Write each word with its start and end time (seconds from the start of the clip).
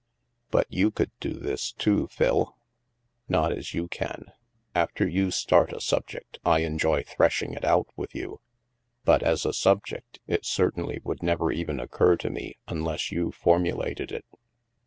"But 0.49 0.65
you 0.73 0.89
could 0.89 1.11
do 1.19 1.33
this 1.35 1.71
too, 1.73 2.07
Phil."" 2.07 2.57
Not 3.29 3.51
as 3.51 3.75
you 3.75 3.87
can. 3.87 4.31
After 4.73 5.07
you 5.07 5.29
start 5.29 5.71
a 5.71 5.79
subject, 5.79 6.39
I 6.43 6.61
enjoy 6.61 7.03
threshing 7.03 7.53
it 7.53 7.63
out 7.63 7.85
with 7.95 8.15
you; 8.15 8.41
but 9.05 9.21
as 9.21 9.45
a 9.45 9.53
subject, 9.53 10.17
it 10.25 10.39
it 10.39 10.43
290 10.43 10.43
THE 10.43 10.43
MASK 10.43 10.55
certainly 10.97 11.01
would 11.07 11.21
never 11.21 11.51
even 11.51 11.79
occur 11.79 12.17
to 12.17 12.31
me 12.31 12.55
unless 12.67 13.11
you 13.11 13.31
formulated 13.31 14.11
it." 14.11 14.25